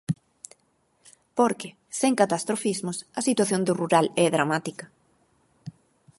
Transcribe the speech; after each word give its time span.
Porque, 1.37 1.69
sen 1.99 2.13
catastrofismos, 2.21 2.97
a 3.19 3.21
situación 3.27 3.61
do 3.67 3.73
rural 3.81 4.05
é 4.25 4.27
dramática. 4.35 4.85